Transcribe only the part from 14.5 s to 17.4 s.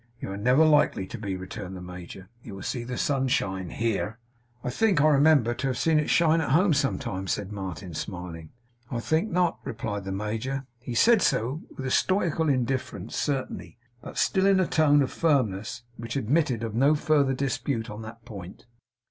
a tone of firmness which admitted of no further